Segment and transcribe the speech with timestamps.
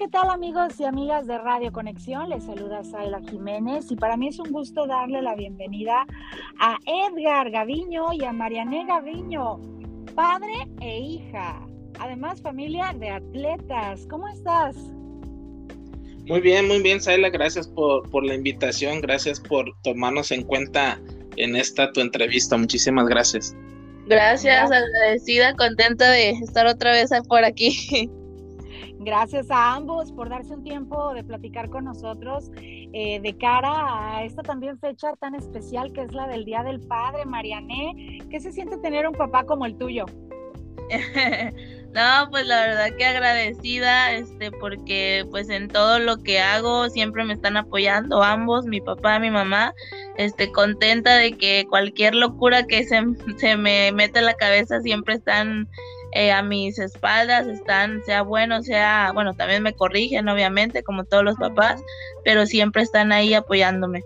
[0.00, 2.30] ¿qué tal amigos y amigas de Radio Conexión?
[2.30, 6.06] Les saluda Zayla Jiménez y para mí es un gusto darle la bienvenida
[6.58, 9.60] a Edgar Gaviño y a Mariané Gaviño,
[10.14, 11.60] padre e hija.
[11.98, 14.06] Además, familia de atletas.
[14.08, 14.74] ¿Cómo estás?
[16.24, 17.28] Muy bien, muy bien, Zayla.
[17.28, 19.02] Gracias por, por la invitación.
[19.02, 20.98] Gracias por tomarnos en cuenta
[21.36, 22.56] en esta tu entrevista.
[22.56, 23.54] Muchísimas gracias.
[24.06, 28.10] Gracias, agradecida, contenta de estar otra vez por aquí.
[28.98, 34.24] Gracias a ambos por darse un tiempo de platicar con nosotros eh, de cara a
[34.24, 38.18] esta también fecha tan especial que es la del Día del Padre, Mariané.
[38.30, 40.06] ¿Qué se siente tener un papá como el tuyo?
[41.94, 47.24] no, pues la verdad que agradecida, este, porque pues en todo lo que hago siempre
[47.24, 49.72] me están apoyando ambos, mi papá mi mamá,
[50.16, 53.00] este, contenta de que cualquier locura que se,
[53.36, 55.68] se me mete en la cabeza siempre están
[56.12, 61.24] eh, a mis espaldas están, sea bueno, sea, bueno, también me corrigen, obviamente, como todos
[61.24, 61.82] los papás,
[62.24, 64.02] pero siempre están ahí apoyándome.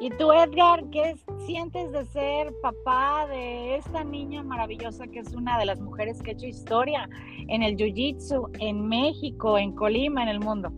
[0.00, 1.14] ¿Y tú, Edgar, qué
[1.46, 6.30] sientes de ser papá de esta niña maravillosa que es una de las mujeres que
[6.30, 7.08] ha hecho historia
[7.46, 10.72] en el Jiu-Jitsu en México, en Colima, en el mundo?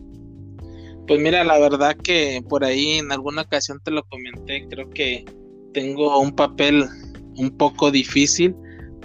[1.07, 5.25] Pues mira, la verdad que por ahí en alguna ocasión te lo comenté, creo que
[5.73, 6.85] tengo un papel
[7.37, 8.55] un poco difícil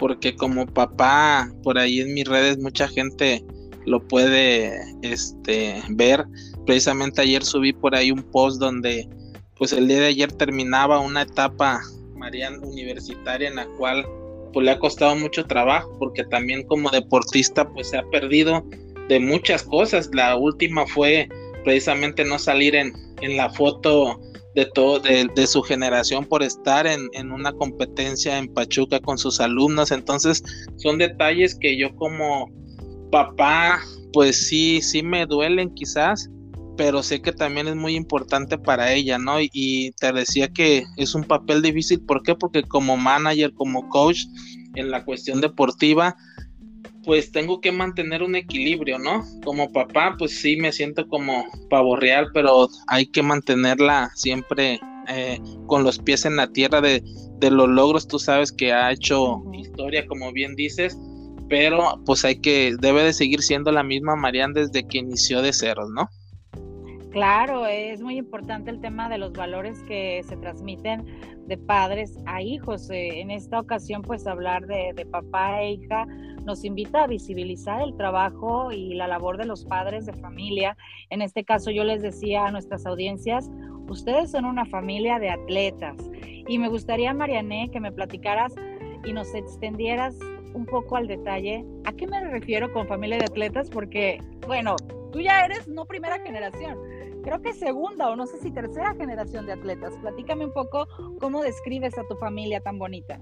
[0.01, 3.45] porque como papá, por ahí en mis redes mucha gente
[3.85, 6.25] lo puede este, ver.
[6.65, 9.07] Precisamente ayer subí por ahí un post donde
[9.57, 11.83] pues el día de ayer terminaba una etapa
[12.17, 14.07] Marian universitaria en la cual
[14.55, 18.65] pues le ha costado mucho trabajo porque también como deportista pues se ha perdido
[19.11, 20.09] de muchas cosas.
[20.15, 21.29] La última fue
[21.63, 24.19] precisamente no salir en, en la foto
[24.55, 29.91] de todo de, su generación por estar en, una competencia en Pachuca con sus alumnos.
[29.91, 30.43] Entonces
[30.77, 32.51] son detalles que yo como
[33.11, 33.81] papá
[34.13, 36.29] pues sí sí me duelen quizás
[36.77, 41.15] pero sé que también es muy importante para ella no y, te decía que es
[41.15, 42.01] un papel difícil.
[42.01, 42.35] ¿por qué?
[42.35, 44.25] porque como manager como coach
[44.75, 46.17] en la cuestión deportiva
[47.11, 49.25] pues tengo que mantener un equilibrio, ¿no?
[49.45, 54.79] Como papá, pues sí me siento como pavo real, pero hay que mantenerla siempre
[55.09, 57.03] eh, con los pies en la tierra de,
[57.41, 60.97] de, los logros, tú sabes que ha hecho historia, como bien dices,
[61.49, 65.53] pero pues hay que, debe de seguir siendo la misma Marian desde que inició de
[65.53, 66.09] ceros, ¿no?
[67.11, 71.05] Claro, es muy importante el tema de los valores que se transmiten
[71.47, 72.89] de padres a hijos.
[72.89, 76.07] Eh, en esta ocasión, pues hablar de, papá e hija
[76.45, 80.77] nos invita a visibilizar el trabajo y la labor de los padres de familia.
[81.11, 83.51] En este caso, yo les decía a nuestras audiencias,
[83.89, 85.97] ustedes son una familia de atletas.
[86.47, 88.55] Y me gustaría, Mariané, que me platicaras
[89.05, 90.17] y nos extendieras
[90.55, 91.65] un poco al detalle.
[91.85, 93.69] ¿A qué me refiero con familia de atletas?
[93.69, 94.77] Porque, bueno,
[95.11, 96.79] tú ya eres no primera generación,
[97.23, 99.95] creo que segunda o no sé si tercera generación de atletas.
[100.01, 100.87] Platícame un poco
[101.21, 103.21] cómo describes a tu familia tan bonita.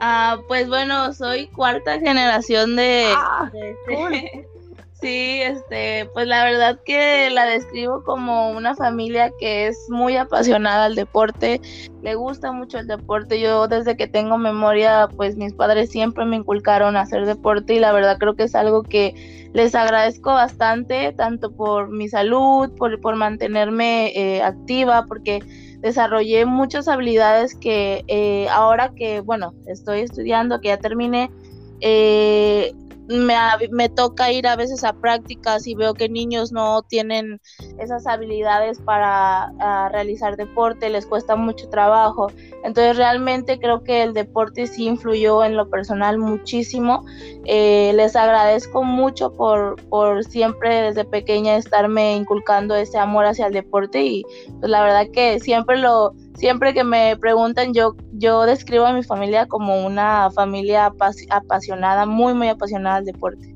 [0.00, 4.48] Ah, pues bueno, soy cuarta generación de, ah, este,
[5.00, 10.86] Sí, este, pues la verdad que la describo como una familia que es muy apasionada
[10.86, 11.60] al deporte,
[12.02, 13.38] le gusta mucho el deporte.
[13.38, 17.78] Yo desde que tengo memoria, pues mis padres siempre me inculcaron a hacer deporte y
[17.78, 22.98] la verdad creo que es algo que les agradezco bastante, tanto por mi salud, por,
[23.02, 25.40] por mantenerme eh, activa, porque
[25.80, 31.30] desarrollé muchas habilidades que eh, ahora que, bueno, estoy estudiando, que ya terminé,
[31.82, 32.72] eh,
[33.08, 33.34] me,
[33.70, 37.40] me, toca ir a veces a prácticas y veo que niños no tienen
[37.78, 39.52] esas habilidades para
[39.90, 42.28] realizar deporte, les cuesta mucho trabajo.
[42.64, 47.04] Entonces realmente creo que el deporte sí influyó en lo personal muchísimo.
[47.44, 53.52] Eh, les agradezco mucho por, por siempre desde pequeña estarme inculcando ese amor hacia el
[53.52, 54.24] deporte y
[54.60, 59.02] pues la verdad que siempre lo siempre que me preguntan, yo, yo describo a mi
[59.02, 60.92] familia como una familia
[61.30, 63.52] apasionada, muy, muy apasionada al deporte.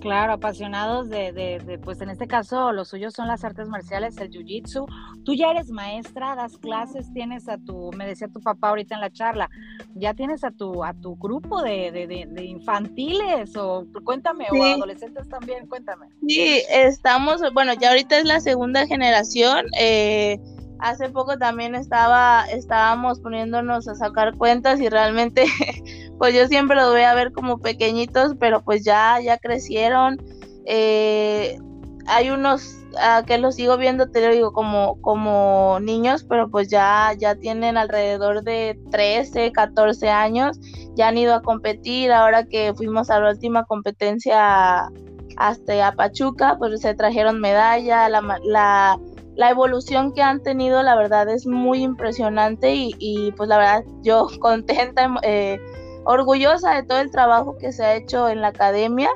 [0.00, 4.30] Claro, apasionados de, de, pues en este caso, los suyos son las artes marciales, el
[4.30, 4.86] jiu-jitsu.
[5.24, 9.02] Tú ya eres maestra, das clases, tienes a tu, me decía tu papá ahorita en
[9.02, 9.50] la charla,
[9.94, 15.66] ya tienes a tu, a tu grupo de, de infantiles, o cuéntame, o adolescentes también,
[15.66, 16.06] cuéntame.
[16.26, 20.38] Sí, estamos, bueno, ya ahorita es la segunda generación, eh,
[20.80, 25.44] hace poco también estaba, estábamos poniéndonos a sacar cuentas y realmente,
[26.18, 30.18] pues yo siempre los voy a ver como pequeñitos, pero pues ya, ya crecieron.
[30.66, 31.58] Eh,
[32.06, 32.80] hay unos
[33.26, 37.76] que los sigo viendo, te lo digo, como, como niños, pero pues ya, ya tienen
[37.76, 40.58] alrededor de 13, 14 años,
[40.96, 44.88] ya han ido a competir, ahora que fuimos a la última competencia
[45.36, 48.98] hasta Pachuca, pues se trajeron medalla, la, la,
[49.36, 54.28] la, evolución que han tenido, la verdad es muy impresionante y, pues la verdad yo
[54.40, 55.58] contenta, eh,
[56.04, 59.10] orgullosa de todo el trabajo que se ha hecho en la academia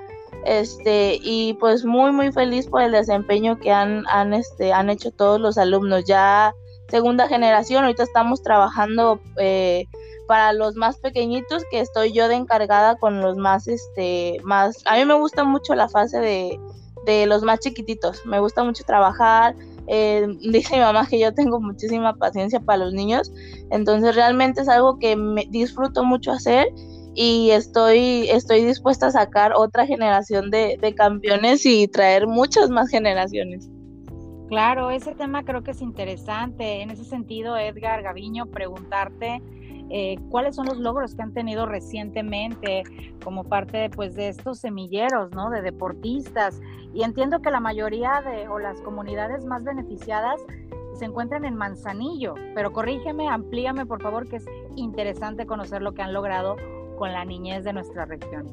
[0.45, 5.11] este y pues muy muy feliz por el desempeño que han, han, este, han hecho
[5.11, 6.05] todos los alumnos.
[6.05, 6.55] Ya
[6.89, 9.87] segunda generación ahorita estamos trabajando eh,
[10.29, 14.97] para los más pequeñitos que estoy yo de encargada con los más este más a
[14.97, 16.61] mí me gusta mucho la fase de,
[17.05, 18.25] de los más chiquititos.
[18.27, 19.55] Me gusta mucho trabajar
[19.87, 23.33] eh, dice mi mamá que yo tengo muchísima paciencia para los niños
[23.71, 25.17] entonces realmente es algo que
[25.51, 26.67] disfruto mucho hacer
[27.15, 33.71] y estoy, estoy dispuesta a sacar otra generación de, campeones y traer muchas más generaciones.
[34.49, 36.83] Claro, ese tema creo que es interesante.
[36.83, 39.41] En ese sentido, Edgar Gaviño, preguntarte
[39.91, 42.83] eh, cuáles son los logros que han tenido recientemente
[43.23, 45.51] como parte pues, de estos semilleros, ¿no?
[45.51, 46.61] De deportistas.
[46.93, 50.41] Y entiendo que la mayoría de, o las comunidades más beneficiadas
[50.95, 54.45] se encuentran en Manzanillo, pero corrígeme, amplíame por favor, que es
[54.77, 56.57] interesante conocer lo que han logrado
[56.97, 58.47] con la niñez de nuestra región.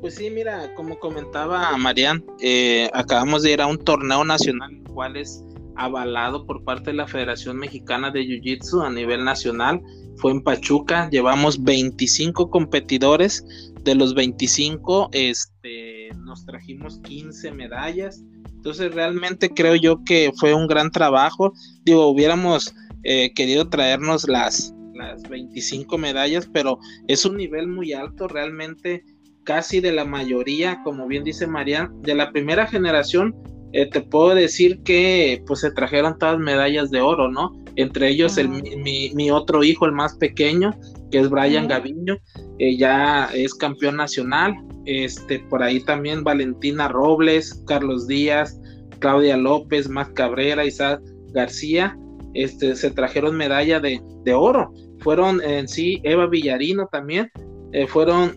[0.00, 4.92] Pues sí, mira, como comentaba Marian, eh, acabamos de ir a un torneo nacional, el
[4.92, 5.44] cual es
[5.84, 9.80] avalado por parte de la Federación Mexicana de Jiu-Jitsu a nivel nacional.
[10.16, 13.44] Fue en Pachuca, llevamos 25 competidores,
[13.82, 18.22] de los 25 este, nos trajimos 15 medallas.
[18.54, 21.52] Entonces realmente creo yo que fue un gran trabajo.
[21.84, 28.28] Digo, hubiéramos eh, querido traernos las, las 25 medallas, pero es un nivel muy alto
[28.28, 29.04] realmente,
[29.44, 33.34] casi de la mayoría, como bien dice Marian, de la primera generación,
[33.72, 37.52] eh, te puedo decir que pues se trajeron todas medallas de oro, ¿no?
[37.76, 40.72] Entre ellos el, mi, otro hijo, el más pequeño,
[41.10, 42.18] que es Brian Gaviño,
[42.58, 44.54] eh, ya es campeón nacional.
[44.84, 48.60] Este, por ahí también Valentina Robles, Carlos Díaz,
[48.98, 51.00] Claudia López, Max Cabrera, Isaac
[51.32, 51.96] García,
[52.34, 54.00] este, se trajeron medalla de,
[54.34, 54.72] oro.
[55.00, 57.30] Fueron en sí Eva Villarino también,
[57.72, 58.36] eh, fueron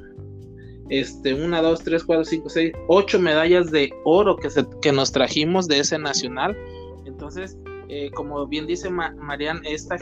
[0.89, 5.11] este, una, dos, tres, cuatro, cinco, seis, ocho medallas de oro que, se, que nos
[5.11, 6.57] trajimos de ese nacional.
[7.05, 7.57] Entonces,
[7.89, 9.97] eh, como bien dice Marian, esta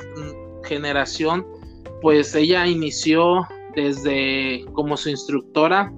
[0.63, 1.45] generación,
[2.01, 5.91] pues ella inició desde como su instructora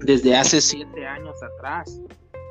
[0.00, 2.00] desde hace siete años atrás.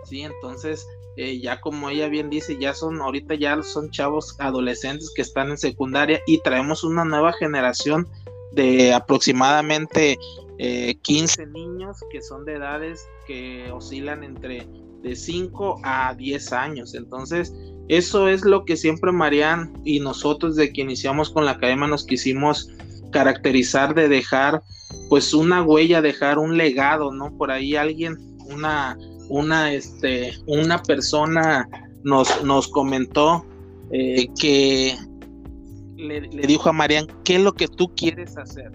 [0.03, 0.85] Sí, entonces
[1.17, 5.49] eh, ya como ella bien dice, ya son, ahorita ya son chavos adolescentes que están
[5.49, 8.07] en secundaria y traemos una nueva generación
[8.51, 10.17] de aproximadamente
[10.57, 14.67] 15 eh, niños que son de edades que oscilan entre
[15.03, 16.95] de 5 a 10 años.
[16.95, 17.53] Entonces,
[17.87, 22.05] eso es lo que siempre Marian y nosotros de que iniciamos con la academia nos
[22.05, 22.69] quisimos
[23.11, 24.61] caracterizar de dejar
[25.09, 27.37] pues una huella, dejar un legado, ¿no?
[27.37, 28.17] Por ahí alguien,
[28.49, 28.97] una
[29.29, 31.67] una, este, una persona
[32.03, 33.45] nos, nos comentó
[33.91, 34.95] eh, que
[35.95, 38.71] le, dijo a Marian, ¿qué es lo que tú quieres hacer?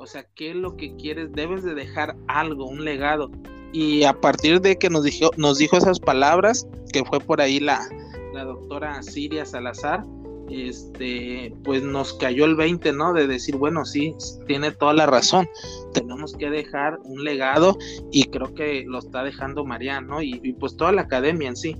[0.00, 1.30] O sea, ¿qué es lo que quieres?
[1.32, 3.30] Debes de dejar algo, un legado.
[3.70, 7.60] Y a partir de que nos dijo, nos dijo esas palabras, que fue por ahí
[7.60, 7.86] la,
[8.32, 10.02] la doctora Siria Salazar,
[10.48, 13.12] este, pues nos cayó el 20, ¿no?
[13.12, 14.14] De decir, bueno, sí,
[14.46, 15.46] tiene toda la razón,
[15.92, 17.76] tenemos que dejar un legado
[18.10, 20.22] y creo que lo está dejando Mariano, ¿no?
[20.22, 21.76] Y, pues toda la academia en sí.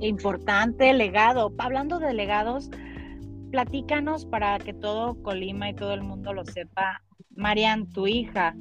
[0.00, 1.52] Importante legado.
[1.58, 2.70] Hablando de legados,
[3.50, 7.02] platícanos para que todo Colima y todo el mundo lo sepa.
[7.34, 8.54] Marian, tu hija,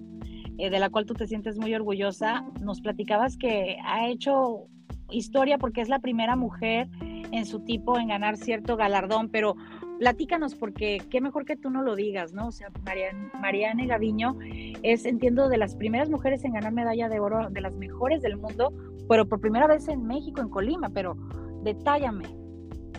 [0.57, 4.67] eh, de la cual tú te sientes muy orgullosa, nos platicabas que ha hecho
[5.09, 6.89] historia porque es la primera mujer
[7.31, 9.55] en su tipo en ganar cierto galardón, pero
[9.99, 12.47] platícanos porque qué mejor que tú no lo digas, ¿no?
[12.47, 14.37] O sea, Mariane, Mariane Gaviño
[14.83, 18.37] es, entiendo, de las primeras mujeres en ganar medalla de oro, de las mejores del
[18.37, 18.73] mundo,
[19.09, 21.15] pero por primera vez en México, en Colima, pero
[21.63, 22.25] detállame.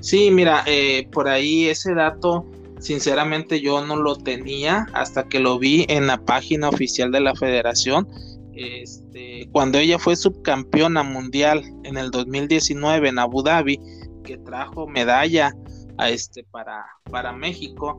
[0.01, 2.47] Sí, mira, eh, por ahí ese dato,
[2.79, 7.35] sinceramente yo no lo tenía hasta que lo vi en la página oficial de la
[7.35, 8.09] federación.
[8.55, 13.81] Este, cuando ella fue subcampeona mundial en el 2019 en Abu Dhabi,
[14.25, 15.55] que trajo medalla
[15.97, 17.99] a este para, para México,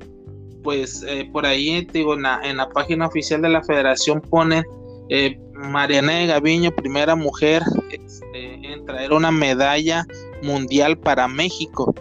[0.64, 4.64] pues eh, por ahí digo, en la, página oficial de la federación pone
[5.10, 10.06] eh, Mariana Gaviño, primera mujer este, en traer una medalla
[10.42, 11.94] mundial para México.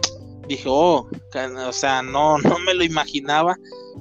[0.47, 1.07] Dije, oh,
[1.67, 3.57] o sea, no, no me lo imaginaba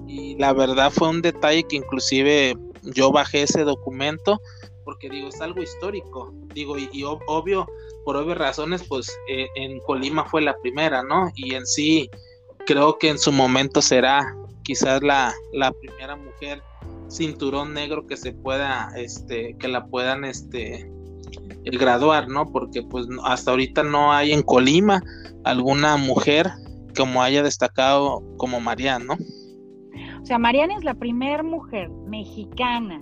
[0.07, 4.41] y la verdad fue un detalle que inclusive yo bajé ese documento
[4.89, 7.67] porque digo, es algo histórico, digo, y, obvio,
[8.07, 11.31] por obvias razones, pues eh, en Colima fue la primera, ¿no?
[11.37, 12.09] Y en sí,
[12.65, 16.63] creo que en su momento será quizás la, la primera mujer
[17.11, 20.91] cinturón negro que se pueda, este, que la puedan, este,
[21.77, 22.47] graduar, ¿no?
[22.53, 25.03] Porque pues hasta ahorita no hay en Colima
[25.45, 26.51] alguna mujer
[26.97, 29.15] como haya destacado como Mariana, ¿no?
[30.23, 33.01] O sea, Mariana es la primera mujer mexicana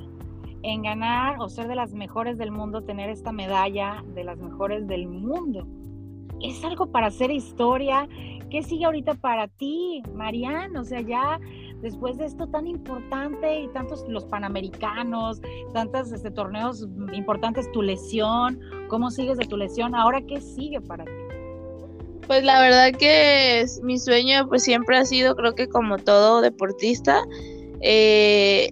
[0.63, 4.87] en ganar o ser de las mejores del mundo, tener esta medalla de las mejores
[4.87, 5.67] del mundo.
[6.43, 8.09] Es algo para hacer historia.
[8.51, 10.81] ¿Qué sigue ahorita para ti, Mariana?
[10.81, 11.41] O sea, ya
[11.83, 15.41] después de esto tan importante y tantos los panamericanos,
[15.73, 19.95] tantos este, torneos importantes, tu lesión, ¿cómo sigues de tu lesión?
[19.95, 21.11] Ahora, ¿qué sigue para ti?
[22.27, 27.23] Pues la verdad que mi sueño pues siempre ha sido, creo que como todo deportista,
[27.81, 28.71] eh,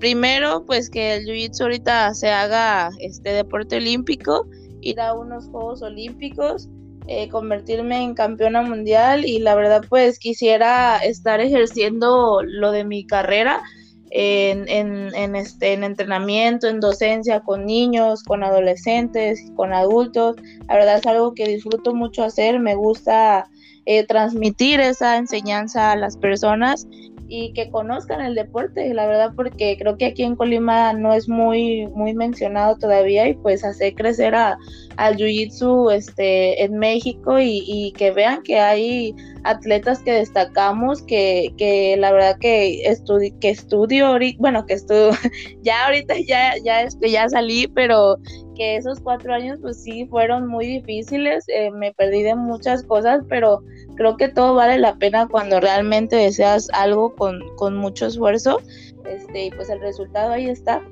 [0.00, 4.48] primero pues que el jiu-jitsu ahorita se haga este deporte olímpico,
[4.80, 6.68] ir a unos Juegos Olímpicos,
[7.10, 13.06] eh, convertirme en campeona mundial y la verdad pues quisiera estar ejerciendo lo de mi
[13.06, 13.62] carrera
[14.10, 20.36] en, en, este, en entrenamiento, en docencia con niños, con adolescentes, con adultos.
[20.68, 23.48] La verdad es algo que disfruto mucho hacer, me gusta
[23.86, 26.86] eh, transmitir esa enseñanza a las personas
[27.26, 31.28] y que conozcan el deporte, la verdad, porque creo que aquí en Colima no es
[31.28, 34.58] muy, muy mencionado todavía y pues hacer crecer a,
[34.98, 39.14] al Jiu-Jitsu este, en México y, que vean que hay
[39.44, 45.10] atletas que destacamos, que, que la verdad que, estudi que estudio, bueno, que estudio,
[45.62, 48.16] ya ahorita ya, ya, este, ya salí, pero
[48.56, 53.22] que esos cuatro años pues sí fueron muy difíciles, eh, me perdí de muchas cosas,
[53.28, 53.62] pero
[53.94, 58.60] creo que todo vale la pena cuando realmente deseas algo con, con mucho esfuerzo,
[59.08, 60.82] este, y pues el resultado ahí está.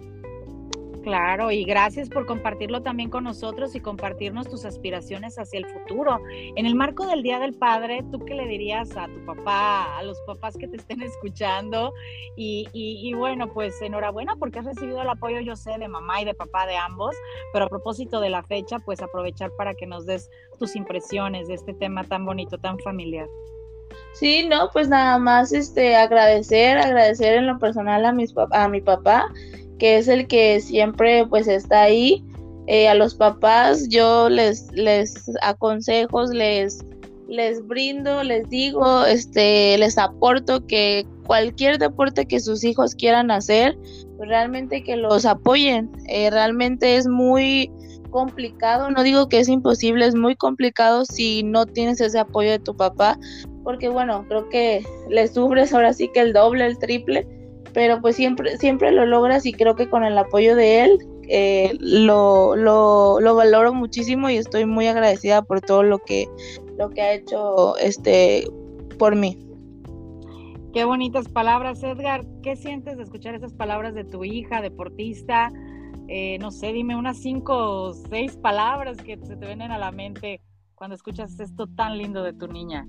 [1.07, 6.19] Claro, y gracias por compartirlo también con nosotros y compartirnos tus aspiraciones hacia el futuro.
[6.57, 10.03] En el marco del Día del Padre, ¿tú qué le dirías a tu papá, a
[10.03, 11.93] los papás que te estén escuchando?
[12.35, 16.25] Y, y, bueno, pues enhorabuena porque has recibido el apoyo, yo sé, de mamá y
[16.25, 17.15] de papá de ambos,
[17.53, 21.55] pero a propósito de la fecha, pues aprovechar para que nos des tus impresiones de
[21.55, 23.29] este tema tan bonito, tan familiar.
[24.15, 28.81] Sí, no, pues nada más este agradecer, agradecer en lo personal a mis a mi
[28.81, 29.29] papá
[29.79, 32.25] que es el que siempre pues está ahí.
[32.69, 36.85] Eh, a los papás yo les, les aconsejo, les,
[37.29, 43.79] les brindo, les digo, este, les aporto que cualquier deporte que sus hijos quieran hacer,
[44.19, 45.91] realmente que los apoyen.
[46.09, 47.71] Eh, realmente es muy
[48.11, 52.59] complicado, no digo que es imposible, es muy complicado si no tienes ese apoyo de
[52.59, 53.19] tu papá,
[53.63, 57.27] porque bueno, creo que le sufres ahora sí que el doble, el triple,
[57.77, 61.77] pero pues siempre, siempre lo logras y creo que con el apoyo de él eh,
[61.79, 66.27] lo, lo, lo, valoro muchísimo y estoy muy agradecida por todo lo que,
[66.79, 68.47] lo que ha hecho este
[68.99, 69.37] por mí.
[70.73, 72.25] Qué bonitas palabras, Edgar.
[72.43, 75.53] ¿Qué sientes de escuchar esas palabras de tu hija, deportista?
[76.09, 79.93] Eh, no sé, dime unas cinco o seis palabras que se te vienen a la
[79.93, 80.41] mente
[80.77, 82.89] cuando escuchas esto tan lindo de tu niña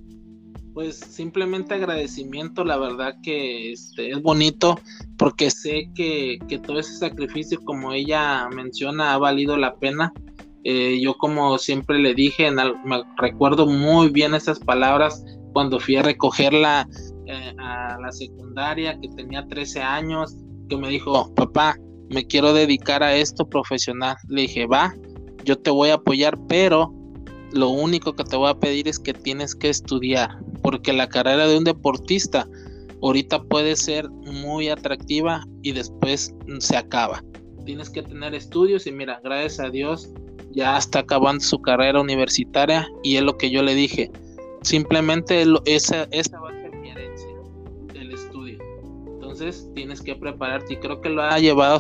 [0.73, 4.79] pues simplemente agradecimiento, la verdad que este, es bonito
[5.17, 10.13] porque sé que, todo ese sacrificio, como ella menciona, ha valido la pena.
[10.63, 16.03] Eh, yo como siempre le dije, me recuerdo muy bien esas palabras cuando fui a
[16.03, 16.87] recogerla
[17.25, 20.35] eh, a la secundaria, que tenía 13 años,
[20.69, 21.77] que me dijo, papá,
[22.09, 24.15] me quiero dedicar a esto profesional.
[24.27, 24.93] Le dije, va,
[25.43, 26.93] yo te voy a apoyar, pero
[27.51, 31.47] lo único que te voy a pedir es que tienes que estudiar, porque la carrera
[31.47, 32.45] de un deportista
[33.01, 37.23] ahorita puede ser muy atractiva y después se acaba.
[37.63, 40.09] Tienes que tener estudios y mira, gracias a Dios
[40.51, 44.11] ya está acabando su carrera universitaria y es lo que yo le dije.
[44.61, 47.29] Simplemente esa, esa va a ser mi herencia,
[47.93, 48.59] el estudio.
[49.07, 51.77] Entonces tienes que prepararte y creo que lo ha llevado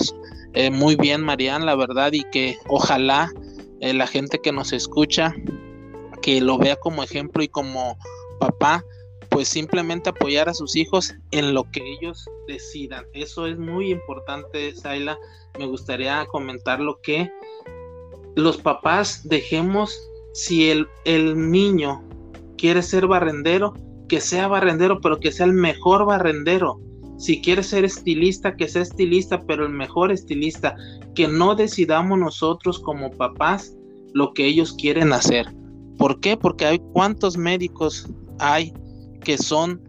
[0.53, 3.33] eh, muy bien Marian, la verdad, y que ojalá
[3.81, 5.35] eh, la gente que nos escucha,
[6.21, 7.97] que lo vea como ejemplo y como
[8.39, 8.83] papá,
[9.29, 13.05] pues simplemente apoyar a sus hijos en lo que ellos decidan.
[13.13, 15.17] Eso es muy importante, Saila.
[15.59, 17.29] Me gustaría comentar lo que
[18.35, 19.99] los papás dejemos,
[20.33, 22.03] si el, el niño
[22.57, 23.73] quiere ser barrendero,
[24.07, 26.79] que sea barrendero, pero que sea el mejor barrendero.
[27.17, 30.75] Si quiere ser estilista, que sea estilista, pero el mejor estilista.
[31.15, 33.75] Que no decidamos nosotros como papás
[34.13, 35.47] lo que ellos quieren hacer.
[35.97, 36.37] ¿Por qué?
[36.37, 38.07] Porque hay cuántos médicos
[38.39, 38.73] hay
[39.23, 39.81] que son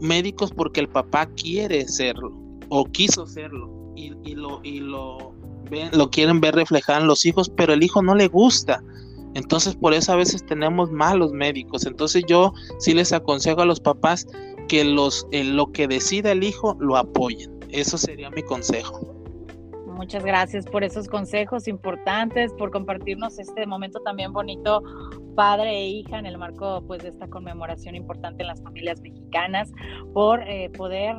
[0.00, 2.32] médicos porque el papá quiere serlo
[2.68, 5.34] o quiso serlo y, lo, y lo,
[5.70, 8.82] ven, lo quieren ver reflejado en los hijos, pero el hijo no le gusta.
[9.34, 11.86] Entonces por eso a veces tenemos malos médicos.
[11.86, 14.26] Entonces yo sí les aconsejo a los papás
[14.68, 17.50] que los, lo que decida el hijo lo apoyen.
[17.70, 19.11] Eso sería mi consejo.
[19.94, 24.82] Muchas gracias por esos consejos importantes, por compartirnos este momento también bonito,
[25.36, 29.70] padre e hija, en el marco pues de esta conmemoración importante en las familias mexicanas,
[30.14, 31.14] por eh, poder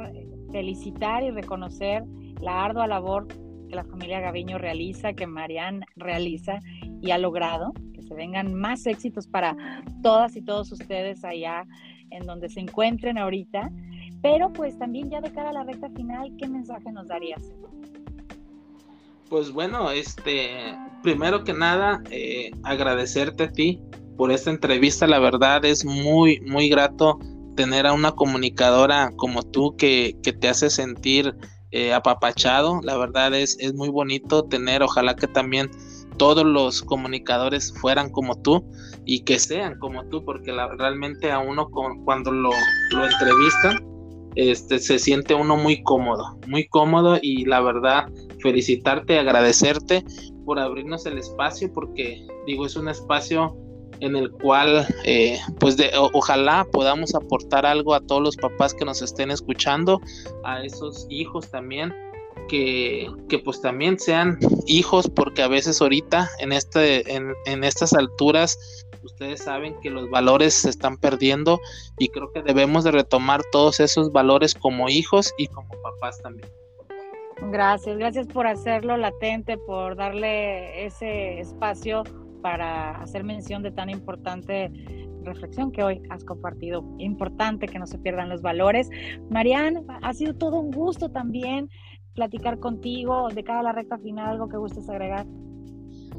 [0.52, 2.04] felicitar y reconocer
[2.42, 3.28] la ardua labor
[3.70, 6.60] que la familia Gaviño realiza, que Marian realiza
[7.02, 9.56] y ha logrado, que se vengan más éxitos para
[10.02, 11.66] todas y todos ustedes allá
[12.10, 13.72] en donde se encuentren ahorita.
[14.22, 17.54] Pero pues también ya de cara a la recta final, ¿qué mensaje nos darías?
[19.34, 23.82] Pues bueno, este, primero que nada, eh, agradecerte a ti
[24.16, 25.08] por esta entrevista.
[25.08, 27.18] La verdad es muy, muy grato
[27.56, 31.36] tener a una comunicadora como tú que, que te hace sentir
[31.72, 32.80] eh, apapachado.
[32.84, 35.72] La verdad es, es muy bonito tener, ojalá que también
[36.18, 38.64] todos los comunicadores fueran como tú
[39.04, 41.72] y que sean como tú, porque la, realmente a uno
[42.06, 42.52] cuando lo,
[42.92, 43.84] lo entrevistan,
[44.36, 48.08] este, se siente uno muy cómodo, muy cómodo y la verdad
[48.40, 50.04] felicitarte, agradecerte
[50.46, 53.56] por abrirnos el espacio, porque digo, es un espacio
[54.00, 58.86] en el cual eh, pues de, ojalá podamos aportar algo a todos los papás que
[58.86, 60.02] nos estén escuchando,
[60.44, 61.94] a esos hijos también,
[62.50, 64.38] que, que pues también sean
[64.68, 68.58] hijos, porque a veces ahorita en, este, en, en estas alturas
[69.04, 71.60] ustedes saben que los valores se están perdiendo
[71.98, 76.50] y creo que debemos de retomar todos esos valores como hijos y como papás también.
[77.52, 82.04] Gracias, gracias por hacerlo latente, por darle ese espacio
[82.42, 84.72] para hacer mención de tan importante
[85.24, 86.84] reflexión que hoy has compartido.
[87.00, 88.90] Importante que no se pierdan los valores.
[89.30, 91.70] Marian, ha sido todo un gusto también
[92.14, 93.30] platicar contigo.
[93.30, 95.26] De cada la recta final, algo que gustes agregar.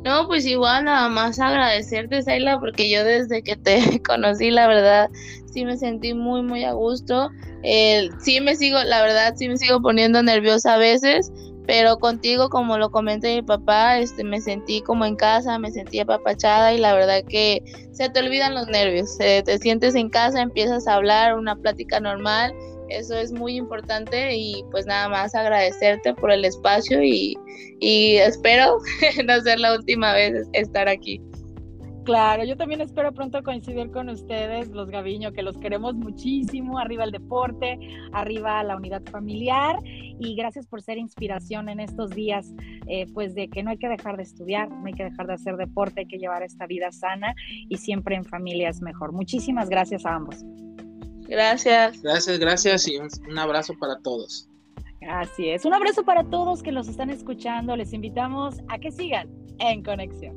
[0.04, 5.08] No, pues igual nada más agradecerte, Saila, porque yo desde que te conocí, la verdad,
[5.50, 7.30] sí me sentí muy, muy a gusto.
[7.62, 11.32] Eh, sí me sigo, la verdad, sí me sigo poniendo nerviosa a veces,
[11.66, 16.00] pero contigo, como lo comenté mi papá, este, me sentí como en casa, me sentí
[16.00, 20.87] apapachada y la verdad que se te olvidan los nervios, te sientes en casa, empiezas
[20.87, 22.52] a hablar, una plática normal,
[22.88, 27.37] eso es muy importante y pues nada más agradecerte por el espacio y,
[27.81, 28.79] espero
[29.27, 31.20] no ser la última vez estar aquí.
[32.05, 37.05] Claro, yo también espero pronto coincidir con ustedes, los Gaviño, que los queremos muchísimo, arriba
[37.05, 37.79] el deporte,
[38.12, 42.53] arriba la unidad familiar y gracias por ser inspiración en estos días,
[42.88, 45.33] eh, pues de que no hay que dejar de estudiar, no hay que dejar de
[45.33, 47.35] hacer deporte, hay que llevar esta vida sana
[47.70, 49.12] y siempre en familia es mejor.
[49.12, 50.44] Muchísimas gracias a ambos.
[51.28, 52.02] Gracias.
[52.02, 54.48] Gracias, gracias y un, un abrazo para todos.
[55.08, 59.28] Así es, un abrazo para todos que los están escuchando, les invitamos a que sigan
[59.58, 60.34] en conexión.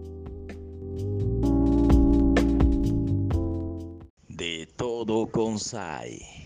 [4.28, 6.37] De todo con SAI.